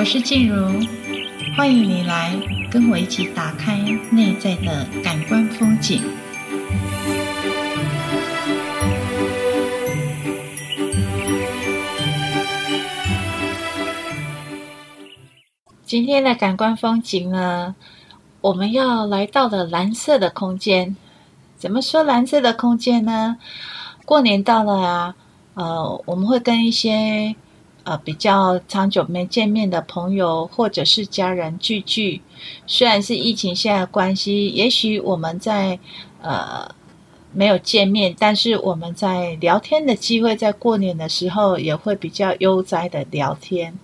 [0.00, 0.80] 我是静茹，
[1.54, 2.34] 欢迎你来
[2.70, 3.76] 跟我一起打开
[4.10, 6.00] 内在的感官风景。
[15.84, 17.74] 今天的感官风景呢，
[18.40, 20.96] 我们要来到了蓝色的空间。
[21.58, 23.36] 怎么说蓝色的空间呢？
[24.06, 25.14] 过年到了啊，
[25.52, 27.36] 呃，我们会跟一些
[27.84, 32.20] 呃比较长久没见面的朋友或者是家人聚聚。
[32.66, 35.78] 虽然是疫情下的关系，也许我们在
[36.22, 36.68] 呃
[37.32, 43.78] 没有见面，但是我们在聊天的机会，在过年的时候也会比较悠哉的聊天。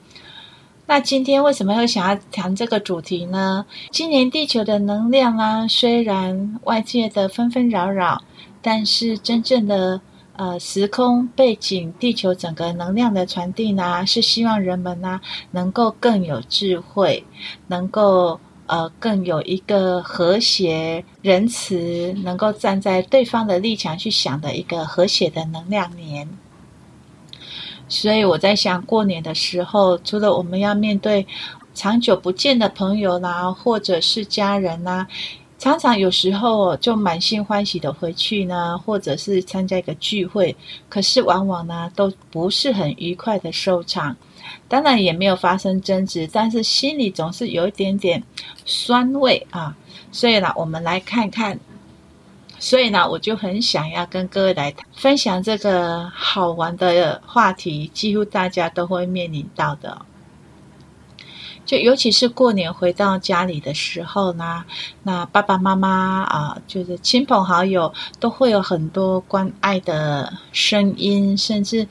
[0.88, 3.66] 那今天为什么会想要谈这个主题呢？
[3.90, 8.22] 今年地球的能量啊，虽然外界的纷纷扰扰，
[8.62, 10.00] 但是真正的
[10.38, 17.24] 呃时空背景，地球整个能量的传递呢，是希望人们呢能够更有智慧，
[17.66, 26.28] 能够呃更有一个和谐、仁慈，能够站在对方的立场去想的一个和谐的能量年。
[27.88, 31.24] 所以我在想，过年的时候，除了我们要面对
[31.72, 35.06] 长久不见的朋友啦，或者是家人呐，
[35.66, 40.54] 常常有时候就满心欢喜的回去呢，或者是参加一个聚会，
[40.88, 44.16] 可是往往呢都不是很愉快的收场。
[44.68, 48.22] 当然也没有发生争执，但是心里总是有一点点
[48.64, 49.76] 酸味啊。
[50.12, 51.58] 所以呢，我们来看看。
[52.60, 60.00] 所以呢，我就很想要跟各位来分享这个好玩的话题，几乎大家都会面临到的。
[61.66, 64.64] 就尤其是过年回到家里的时候呢，
[65.02, 71.86] 那爸爸妈妈啊，就是亲朋好友，都会有很多关爱的声音，甚至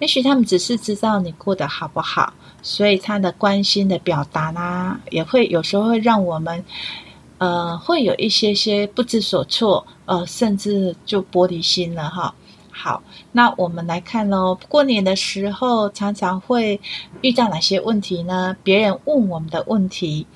[0.00, 6.62] 也许他们只是知道你过得好不好，所以他的关心的表达呢，也会有时候会让我们。
[7.38, 12.34] 呃，会有一些些不知所措，呃，甚至就玻璃心了哈。
[12.82, 13.02] 好，
[13.32, 14.58] 那我们来看喽。
[14.66, 16.80] 过年的时候，常常会
[17.20, 18.56] 遇到哪些问题呢？
[18.62, 20.26] 别人问我们的问题，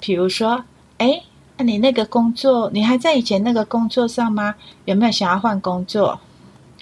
[0.00, 0.64] 比如说，
[0.98, 1.22] 哎，
[1.56, 4.56] 那你那个工作，你还在以前那个工作上吗？
[4.84, 6.18] 有没有想要换工作？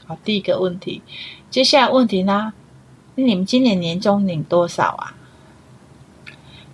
[0.07, 1.03] 好，第一个问题。
[1.51, 2.55] 接下来问题呢？
[3.15, 5.15] 你们今年年终领多少啊？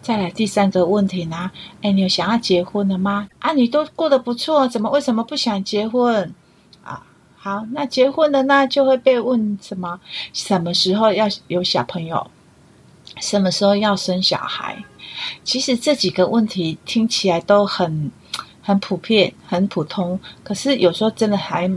[0.01, 1.51] 再来第三个问题呢？
[1.83, 3.29] 哎，你有想要结婚了吗？
[3.41, 6.33] 啊，你都过得不错，怎么为什么不想结婚？
[7.45, 10.01] 好，那结婚了呢，就会被问什么？
[10.33, 12.27] 什么时候要有小朋友？
[13.21, 14.83] 什么时候要生小孩？
[15.45, 18.11] 其实这几个问题听起来都很
[18.63, 21.71] 很普遍、很普通，可是有时候真的还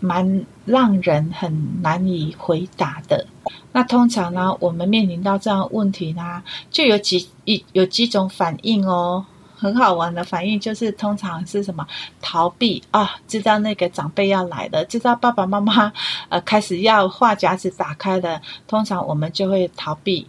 [0.00, 3.26] 蛮让人很难以回答的。
[3.72, 11.86] 那通常呢，我们面临到这样的问题呢，就有几一有几种反应哦，很好玩的反应就是通常是什么
[12.20, 15.92] 逃避啊，知道那个长辈要来了，知道爸爸妈妈
[16.28, 20.26] 呃开始要话匣子打开了，通常我们就会逃避。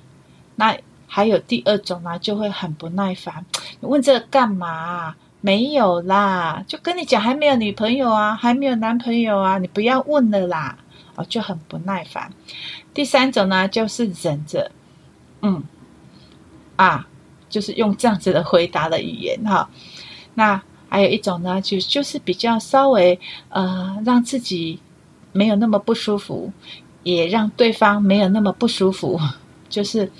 [0.55, 3.45] 那还有第二种呢，就会很不耐烦，
[3.79, 5.15] 你问这个干嘛？
[5.39, 10.75] 没有啦，就跟你讲还没有女朋友啊，还没有男朋友啊，你不要问了啦，
[11.15, 12.31] 哦，就很不耐烦。
[12.94, 14.71] 第三种呢，就是忍着，
[15.41, 15.63] 嗯，
[16.75, 17.06] 啊，
[17.50, 19.69] 就是用这样子的回答的语言哈。
[20.35, 23.19] 那还有一种呢，就就是比较稍微
[23.50, 24.80] 呃，让自己
[25.34, 26.52] 没有那么不舒服，
[27.03, 29.19] 也让对方没有那么不舒服，
[29.69, 30.12] 就是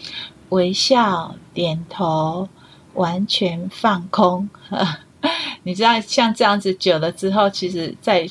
[0.50, 2.48] 微笑、点头、
[2.94, 4.50] 完全放空。
[5.64, 8.28] 你知道，像这样子久了之后，其实在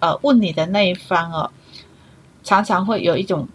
[0.00, 1.50] 呃问你的那一方哦，
[2.42, 3.48] 常常会有一种。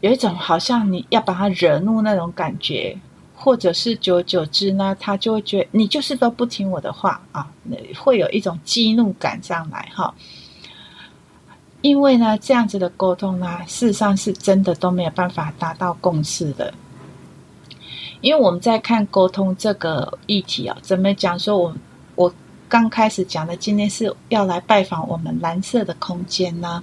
[0.00, 2.96] 有一种好像你要把他惹怒那种感觉，
[3.40, 7.48] 或者是久久之呢，他就会觉得你就是都不听我的话啊，
[7.96, 10.12] 会有一种激怒感上来哈。
[11.80, 16.74] 因为呢，这样子的沟通呢，事实上是真的都没有办法达到共识的。
[18.20, 21.76] 因为我们在看沟通这个议题啊，怎么讲说我
[22.16, 22.34] 我
[22.68, 26.82] 刚开始讲的，今天是要来拜访我们蓝色的空间呢。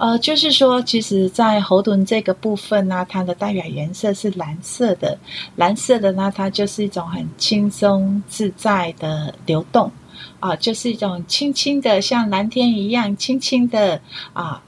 [0.00, 5.18] 呃，就是说，其实，在喉轮这个部分呢，它的代表颜色是蓝色的。
[5.56, 9.92] 蓝色的呢，它就是一种很轻松自在的流动，
[10.40, 14.00] 啊，就是一种轻轻的，像蓝天一样轻轻的
[14.32, 14.62] 啊，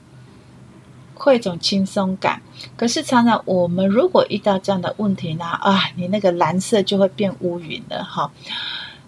[1.15, 2.39] 会一种轻松感。
[2.75, 8.31] 可是，常常我们如果遇到这样的问题呢，啊，你那个蓝色就会变乌云了，哈。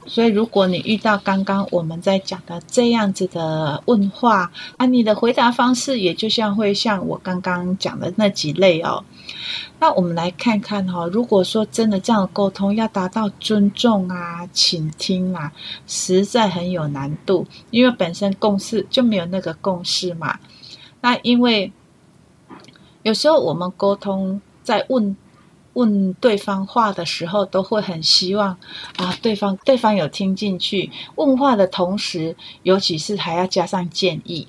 [0.07, 9.03] 所以，如果你遇到刚刚我们在讲的这样子的问话，啊，你的回答方式也就像会像我刚刚讲的那几类哦。
[9.79, 15.51] 那我们来看看哈、哦，如果说真的这样的沟通要达到尊重啊、倾听啊，
[15.87, 20.39] 实在很有难度，因为本身共识就没有那个共识嘛。
[21.01, 21.71] 那因为
[23.03, 25.17] 有时候我们沟通在问。
[25.75, 28.49] 问对方话的时候，都会很希望
[28.97, 30.91] 啊，对方对方有听进去。
[31.15, 34.45] 问话的同时，尤其是还要加上建议。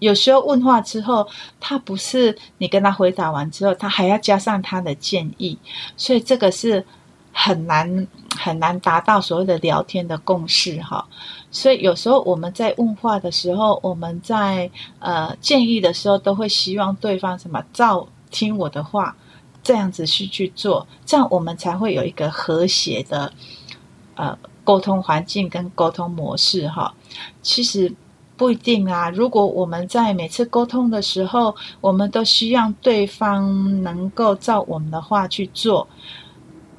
[0.00, 1.26] 有时候问话之后，
[1.58, 5.56] 他不是你跟他回答完之后，他还要加上他的建议，
[5.96, 6.84] 所以这个是
[7.32, 8.06] 很难
[8.36, 11.06] 很难达到所谓的聊天的共识哈。
[11.50, 14.68] 所以有时候我们在问话的时候，我们在
[14.98, 19.16] 呃建议的时候，都会希望对方什么照听我的话。
[19.64, 23.32] 这样子去去做，这样我们才会有一个和谐的
[24.14, 26.94] 呃沟通环境跟沟通模式哈。
[27.42, 27.92] 其实
[28.36, 35.88] 不一定啊，如果我们在每次沟通的时候，我们都希望对方能够照我们的话去做，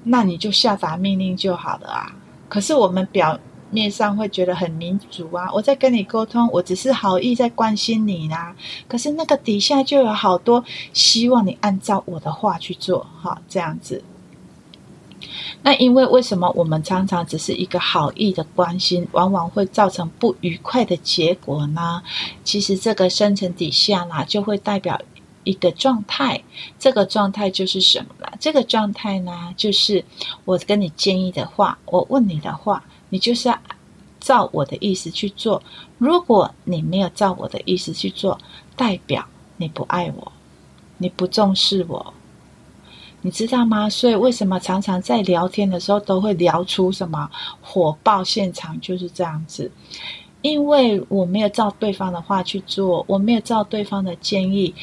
[0.04, 2.16] 那你就下达命令就好了啊。
[2.48, 3.40] 可是我们表
[3.76, 8.56] 面上会觉得很民主啊，我在跟你沟通，我只是好意在关心你啦。
[8.88, 10.64] 可是那个底下就有好多
[10.94, 14.02] 希望你按照我的话去做，哈，这样子。
[15.64, 22.02] 那因为为什么我们常常只是一个好意的关心，往往会造成不愉快的结果呢？
[22.46, 25.02] 其实这个深层底下呢，就会代表
[25.44, 26.42] 一个状态。
[26.80, 28.28] 这个状态就是什么呢？
[28.40, 30.06] 这个状态呢，就是
[30.46, 32.84] 我跟你建议的话，我问你的话。
[33.10, 33.60] 你就是要
[34.20, 35.62] 照我的意思去做。
[35.98, 38.40] 如果你没有照我的意思去做，
[38.76, 39.26] 代表
[39.58, 40.32] 你不爱我，
[40.98, 42.14] 你不重视我，
[43.22, 43.90] 你知道吗？
[43.90, 47.30] 所以为什么常常在聊天的时候都会聊出什么
[47.62, 48.80] 火爆现场？
[48.82, 49.72] 就是这样子，
[50.42, 54.74] 因为我没有照对方的话去做，我没有照对方的建议，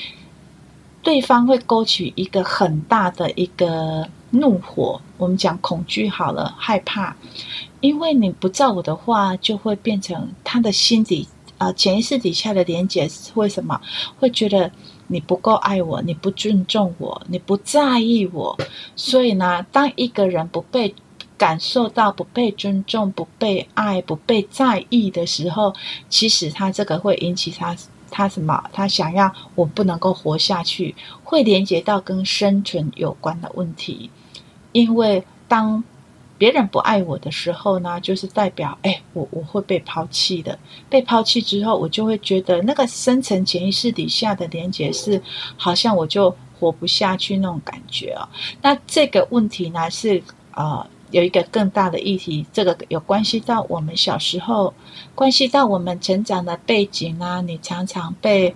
[1.03, 5.01] 对方会勾起一个很大的一个怒火。
[5.17, 7.17] 我们讲恐惧好了，害怕。
[7.81, 13.09] 因为你不照我的话，就会变成他的心底啊、潜意识底下的连结。
[13.35, 13.81] 为什么
[14.19, 14.71] 会觉得
[15.07, 18.59] 你不够爱我，你不尊重我，你不在意我？
[18.97, 20.95] 所以呢，当一个人不被
[21.37, 25.75] 感受到、不被尊重、不被爱、不被在意的时候，
[26.09, 27.77] 其实他这个会引起他
[28.11, 28.63] 他什么？
[28.73, 30.95] 他想要我不能够活下去，
[31.25, 34.11] 会连接到跟生存有关的问题。
[34.73, 35.83] 因为当
[36.39, 40.59] 别人不爱我的时候呢，就是代表，哎，我我会被抛弃的。
[40.91, 45.23] 被抛弃之后，我就会觉得那个深层潜意识底下的连结是，
[45.57, 48.29] 好像我就活不下去那种感觉啊。
[48.61, 50.21] 那这个问题呢，是
[50.53, 54.75] 呃有一个更大的议题，这个有关系到我们小时候，
[55.15, 57.41] 关系到我们成长的背景啊。
[57.41, 58.53] 你常常被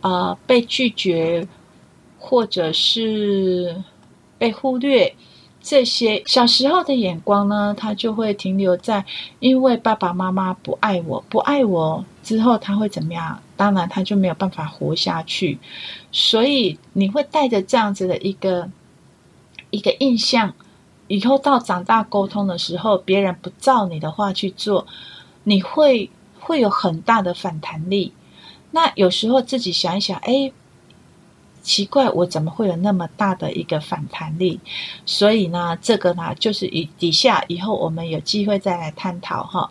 [0.00, 1.46] 呃被拒绝，
[2.18, 3.76] 或者是
[4.38, 5.14] 被忽略。
[5.62, 9.04] 这些小时候的眼光呢，他就会停留在，
[9.40, 13.38] 因为爸爸妈妈不爱我，不爱我之后他会怎么样？
[13.56, 15.58] 当然他就没有办法活下去。
[16.10, 18.70] 所以你会带着这样子的一个
[19.70, 20.54] 一个印象，
[21.08, 24.86] 以后到长大沟通的时候，别人不照你的话去做，
[25.44, 28.12] 你会会有很大的反弹力。
[28.70, 30.50] 那有时候自己想一想，哎。
[31.62, 34.58] 奇怪，我怎么会有那么大的一个反弹力？
[35.04, 39.70] 所以呢，这个呢，就是以底下以后我们有机会再来探讨哈。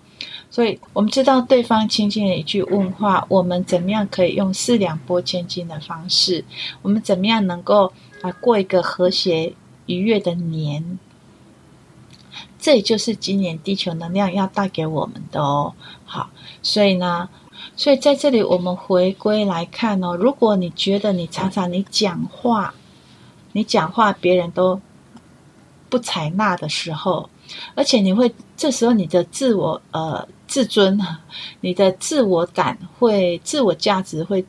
[0.52, 6.44] 所以我们知道对方轻轻的一句问话，我们怎么样可以用四两拨千斤的方式？
[6.82, 9.54] 我们怎么样能够啊过一个和谐
[9.86, 11.00] 愉悦的年？
[12.60, 15.74] 这也就是今年地球能量要带给我们的哦。
[16.06, 16.30] 好，
[16.62, 17.30] 所以呢。
[17.76, 20.16] 所以在这里，我们回归来看哦。
[20.16, 22.74] 如果你觉得你常常你讲话，
[23.54, 24.80] 你讲话别人都
[25.90, 27.30] 不采纳的时候，
[27.76, 31.00] 而且你会这时候你的自我呃自尊，
[31.62, 34.46] 你的自我感会自我价值会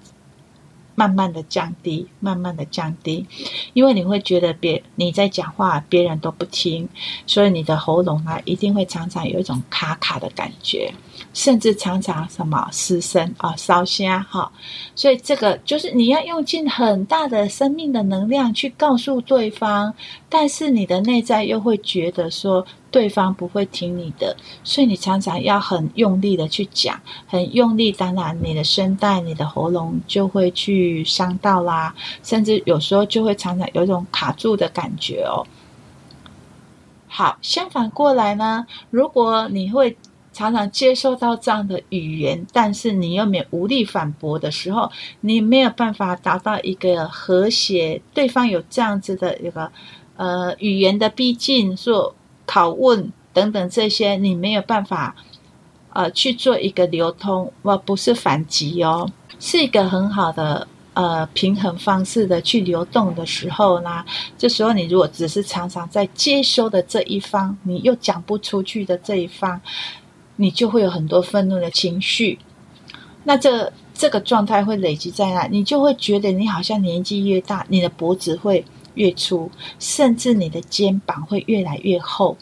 [1.01, 3.27] 慢慢的降低，慢慢的降低，
[3.73, 6.87] 因为你会觉得别你在讲话，别人都不听，
[7.27, 10.93] 所以你的喉咙啊一定会常常有一种卡卡的感觉。
[11.33, 14.51] 甚至常常什么失声啊、烧声哈，
[14.97, 19.95] 所以这个就是你要用尽很大的生命的能量去告诉对方，
[20.29, 35.47] 但是你的内在又会觉得说对方不会听你的，所以你常常要很用力的去讲，很用力，当然你的声带、你的喉咙就会去伤到啦，甚至有时候就会常常有一种卡住的感觉哦。
[37.07, 39.97] 好，相反过来呢，如果你会
[40.33, 49.71] 常常接受到这样的语言，但是你又没无力反驳的时候，你没有办法达到一个和谐，对方有这样子的一个
[50.17, 52.15] 呃语言的逼近、说
[52.51, 55.15] 拷问等等这些，你没有办法
[55.93, 60.67] 呃去做一个流通，而不是反击哦，是一个很好的。
[60.93, 64.05] 呃，平衡方式的去流动的时候呢，
[64.37, 69.59] 这时候你如果只是常常在接收的这一方，你又讲不出去的这一方，
[70.35, 72.41] 你就会有很多愤怒的情绪。
[73.23, 78.65] 那这这个状态会累积在那，你就会觉得你好像年纪越大，你的脖子会
[79.01, 82.37] 越粗，甚至你的肩膀会越来越厚。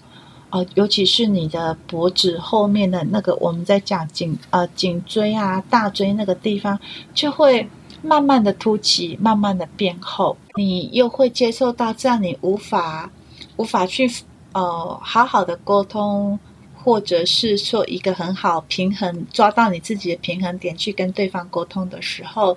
[0.51, 6.79] 哦、呃，尤其是你的脖子后面的那个，我们在讲颈呃颈椎啊、大椎那个地方，
[7.15, 7.69] 就会。
[8.01, 13.11] 慢慢的凸起，慢慢的变厚，你又会接受到这样，你无法
[13.57, 14.09] 无法去
[14.53, 16.39] 呃好好的沟通，
[16.83, 22.57] 或者是说一个很好平衡，抓到你自己的平衡点去跟对方沟通的时候，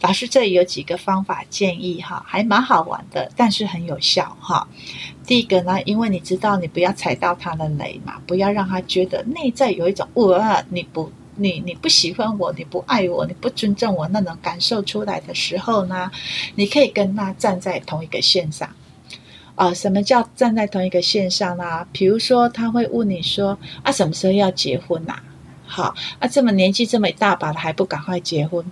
[0.00, 4.68] 老师这里有几个方法建议哈，还蛮好玩的，但是很有效哈。
[5.26, 11.10] 第一个呢，因为你知道你不要踩到他的雷嘛，不要让他觉得内在有一种我、你不。
[11.34, 16.10] 你你不喜欢我，你不爱我，你不尊重我，那种感受出来的时候呢，
[16.56, 18.68] 你可以跟他站在同一个线上。
[19.54, 21.86] 啊、什么叫站在同一个线上呢？
[21.92, 25.16] 比如说，他会问你说：“啊，什么时候要结婚呐、？”
[25.64, 28.64] 好，啊，这么年纪这么一大把的还不赶快结婚，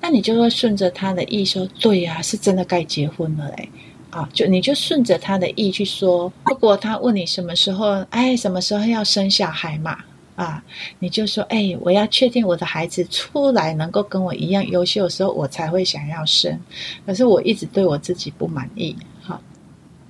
[0.00, 3.68] 那你就会顺着他的意说：“对呀、是真的该结婚了嘞。”
[4.10, 6.32] 啊，就你就顺着他的意去说。
[6.46, 9.98] 如果他问你什么时候，哎，什么时候要生小孩嘛？
[10.36, 10.62] 啊，
[10.98, 16.58] 你就说，哎、我要确定我的孩子出来能够跟我一样优秀的时候，我才会想要生。
[17.04, 18.94] 可是我一直对我自己不满意。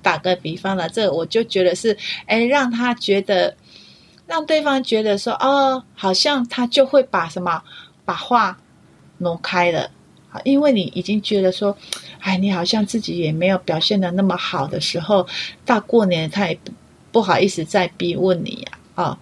[0.07, 1.97] 打个比方了，这、我就觉得是，
[2.27, 3.53] 哎、让他觉得，
[4.25, 7.61] 让对方觉得说，哦，好像他就会把什么，
[8.05, 8.57] 把话
[9.17, 9.91] 挪开了。
[10.29, 11.77] 好，因为你已经觉得说，
[12.19, 15.27] 哎，你好像自己也没有表现得那么好的时候，
[15.65, 16.71] 到过年他也不
[17.11, 19.17] 不好意思再逼问你呀、啊，啊、哦。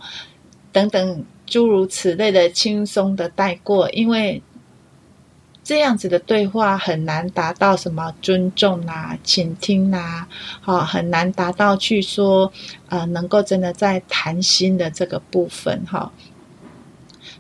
[0.71, 4.39] 等等，诸如此类的轻松的带过，因为
[5.65, 10.27] 这样子的对话很难达到什么尊重啊、倾听啊，
[10.63, 12.53] 啊，很难达到去说，
[12.87, 16.11] 呃，能够真的在谈心的这个部分哈。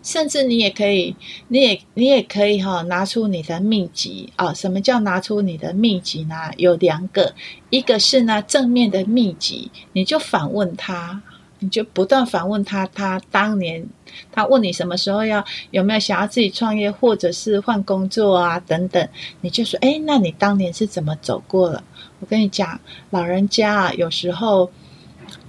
[0.01, 1.15] 甚至你也可以，
[1.49, 4.51] 你也你也可以哈，拿出你的秘籍啊。
[4.51, 6.35] 什么叫拿出你的秘籍呢？
[6.57, 7.35] 有两个，
[7.69, 11.21] 一个是呢正面的秘籍，你就反问他。
[11.59, 13.85] 你就不断反问他，他当年
[14.31, 19.07] 他问你什么时候要有没有想要自己创业，或者是换工作啊等等，
[19.41, 21.83] 你就说，哎，那你当年是怎么走过了？
[22.19, 24.69] 我跟你讲，老人家啊，有时候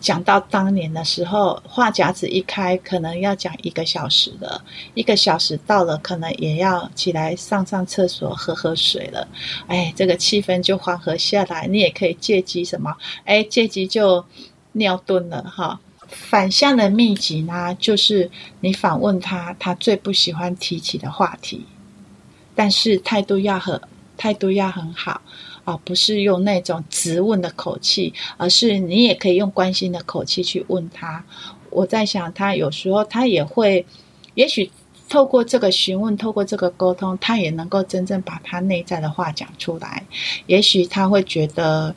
[0.00, 4.62] 讲到当年的时候，话匣子一开，可能要讲一个小时了，
[4.94, 9.26] 一个小时到了，可能也要起来上上厕所、喝喝水了。
[9.66, 12.94] 哎，这个气氛就缓和下来，你也可以借机什么？
[13.25, 14.25] 哎，借机就
[14.72, 15.80] 尿遁了哈。
[16.08, 21.64] 反向的秘籍呢，就是你访问他，他最不喜欢提起的话题，
[22.54, 23.80] 但是态度要很，
[24.16, 25.20] 态度要很好
[25.64, 31.25] 啊，不是用那种质问的口气，而是你也可以用关心的口气去问他。
[31.70, 33.84] 我在想，他有时候他也会，
[34.34, 34.70] 也许
[35.08, 40.04] 透过这个询问，透过这个沟通，他也能够真正把他内在的话讲出来。
[40.46, 41.94] 也许他会觉得。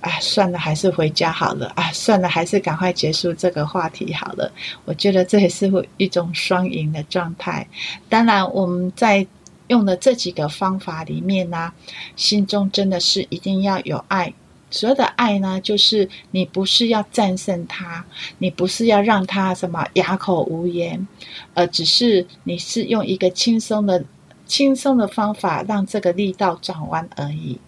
[0.00, 1.66] 啊，算了，还是回家好了。
[1.76, 4.50] 啊，算了，还是赶快结束这个话题好了。
[4.84, 7.66] 我觉得这也是会一种双赢的状态。
[8.08, 9.26] 当然，我们在
[9.68, 11.72] 用的这几个方法里面呢，
[12.16, 14.32] 心中真的是一定要有爱。
[14.70, 18.04] 所有的爱呢，就是你不是要战胜他，
[18.38, 21.06] 你不是要让他什么哑口无言，
[21.54, 24.04] 而只是你是用一个轻松的、
[24.46, 27.58] 轻松的方法，让这个力道转弯而已。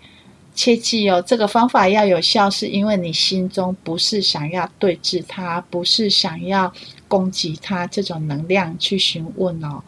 [0.55, 6.73] 切记哦，这个方法要有效，是因为你心中不是想要对峙他，不是想要
[7.09, 9.83] 攻击他这种能量去询问哦。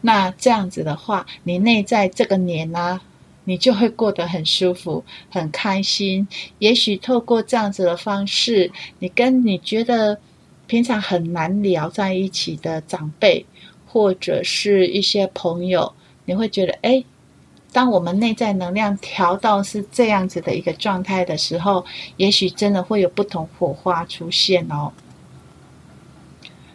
[0.00, 3.00] 那这样子的话，你内在这个年呢、
[3.44, 6.26] 你就会过得很舒服、很开心。
[6.60, 8.70] 也许透过这样子的方式，
[9.00, 10.18] 你跟你觉得
[10.68, 13.44] 平常很难聊在一起的长辈，
[13.86, 15.92] 或者是一些朋友，
[16.24, 17.04] 你会觉得诶
[17.76, 21.84] 当我们内在能量调到是这样子的一个状态的时候，
[22.16, 24.90] 也许真的会有不同火花出现哦。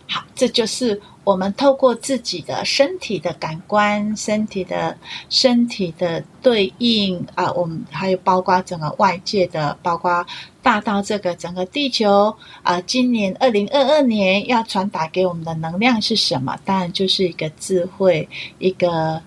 [0.07, 4.95] 好，这就是我们透过自己的身体的感官、身体的
[5.27, 10.23] 身体的对应啊，我们还有包括整个外界的，包括
[10.61, 16.55] 大到这个整个地球啊，今年二零二二年要传达给我们的能量是什么？
[16.63, 18.29] 当然就是一个智慧，
[18.59, 19.19] 一个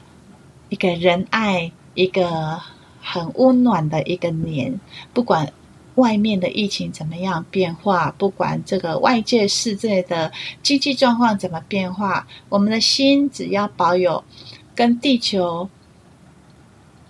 [0.74, 2.60] 一个仁爱，一个
[3.00, 4.80] 很温暖的一个年，
[5.12, 5.52] 不管。
[5.94, 8.12] 外面的疫情怎么样变化？
[8.18, 14.24] 不管这个外界世界的经济状况怎么变化，我们的心只要保有
[14.74, 15.70] 跟地球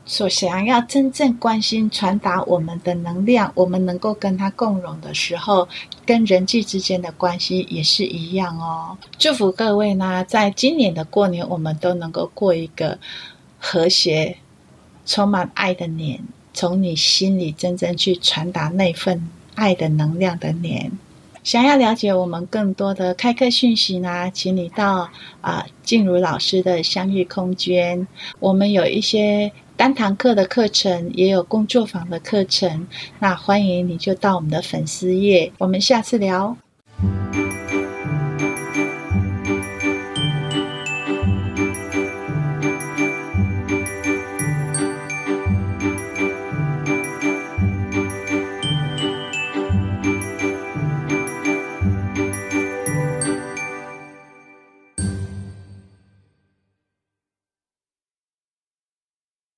[0.05, 5.67] 所想要真正关心、传达我们的能量，我们能够跟它共融的时候，
[6.05, 8.99] 跟人际之间的关系也是一样哦。
[9.17, 12.99] 祝福各位呢，在今年的过年，我们都能够过一个
[13.67, 14.37] 和谐、
[15.07, 16.21] 充满爱的年。
[16.53, 20.93] 从你心里真正去传达那份爱的能量的年，
[21.43, 28.07] 想要了解我们更多的开课讯息呢，请你到啊静茹老师的相遇空间。
[28.39, 32.87] 我们有一些单堂课的课程，也有工作坊的课程。
[33.19, 36.57] 那欢迎你就到我们的粉丝页，我们下次聊。